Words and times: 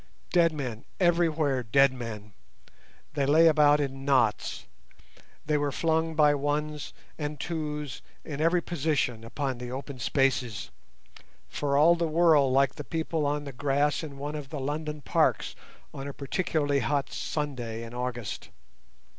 Dead 0.31 0.51
men, 0.51 0.83
everywhere 0.99 1.61
dead 1.61 1.93
men—they 1.93 3.23
lay 3.27 3.45
about 3.45 3.79
in 3.79 4.03
knots, 4.03 4.65
they 5.45 5.59
were 5.59 5.71
flung 5.71 6.15
by 6.15 6.33
ones 6.33 6.91
and 7.19 7.39
twos 7.39 8.01
in 8.25 8.41
every 8.41 8.63
position 8.63 9.23
upon 9.23 9.59
the 9.59 9.69
open 9.71 9.99
spaces, 9.99 10.71
for 11.47 11.77
all 11.77 11.93
the 11.93 12.07
world 12.07 12.51
like 12.51 12.73
the 12.73 12.83
people 12.83 13.27
on 13.27 13.43
the 13.43 13.53
grass 13.53 14.01
in 14.01 14.17
one 14.17 14.33
of 14.33 14.49
the 14.49 14.59
London 14.59 15.01
parks 15.01 15.55
on 15.93 16.07
a 16.07 16.13
particularly 16.13 16.79
hot 16.79 17.11
Sunday 17.11 17.83
in 17.83 17.93
August. 17.93 18.49